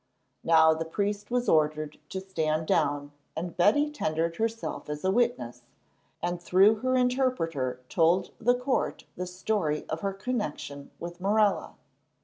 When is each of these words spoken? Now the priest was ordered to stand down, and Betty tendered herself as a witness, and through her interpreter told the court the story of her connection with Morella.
Now 0.43 0.73
the 0.73 0.83
priest 0.83 1.29
was 1.29 1.47
ordered 1.47 1.99
to 2.09 2.21
stand 2.21 2.65
down, 2.65 3.11
and 3.37 3.55
Betty 3.55 3.91
tendered 3.91 4.37
herself 4.37 4.89
as 4.89 5.05
a 5.05 5.11
witness, 5.11 5.61
and 6.23 6.41
through 6.41 6.77
her 6.77 6.97
interpreter 6.97 7.79
told 7.87 8.31
the 8.41 8.55
court 8.55 9.03
the 9.15 9.27
story 9.27 9.85
of 9.89 10.01
her 10.01 10.13
connection 10.13 10.89
with 10.99 11.21
Morella. 11.21 11.75